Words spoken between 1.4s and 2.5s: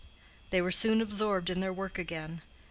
in their work again.